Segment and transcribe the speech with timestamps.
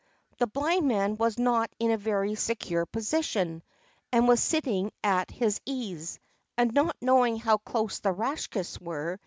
[0.39, 3.61] The Blind Man was not in a very secure position,
[4.11, 6.19] and was sitting at his ease,
[6.57, 9.19] not knowing how close the Rakshas were.